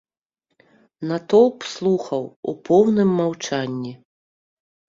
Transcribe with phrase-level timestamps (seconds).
[1.11, 3.93] Натоўп слухаў у поўным маўчанні.